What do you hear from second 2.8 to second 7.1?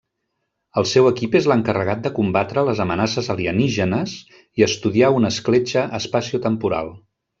amenaces alienígenes i estudiar una escletxa espaciotemporal.